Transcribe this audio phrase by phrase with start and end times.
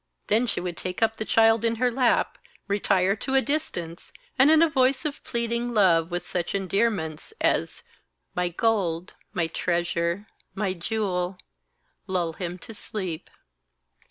[0.25, 4.49] Then she would take up the child in her lap, retire to a distance, and
[4.49, 7.83] in a voice of pleading love, with such endearments as
[8.33, 10.25] 'my gold, my treasure,
[10.55, 11.37] my jewel,'
[12.07, 13.29] lull him to sleep.